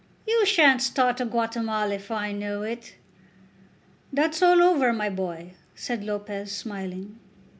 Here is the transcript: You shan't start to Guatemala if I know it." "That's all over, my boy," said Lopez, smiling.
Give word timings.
You 0.27 0.47
shan't 0.47 0.81
start 0.81 1.17
to 1.17 1.25
Guatemala 1.25 1.93
if 1.93 2.09
I 2.09 2.31
know 2.31 2.63
it." 2.63 2.95
"That's 4.11 4.41
all 4.41 4.59
over, 4.63 4.91
my 4.91 5.11
boy," 5.11 5.51
said 5.75 6.03
Lopez, 6.03 6.51
smiling. 6.51 7.19